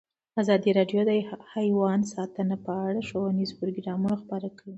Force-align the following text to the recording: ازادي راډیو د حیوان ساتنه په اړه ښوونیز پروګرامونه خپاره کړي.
ازادي 0.41 0.69
راډیو 0.79 1.01
د 1.05 1.11
حیوان 1.53 1.99
ساتنه 2.13 2.55
په 2.65 2.71
اړه 2.87 2.99
ښوونیز 3.07 3.49
پروګرامونه 3.59 4.15
خپاره 4.21 4.47
کړي. 4.57 4.69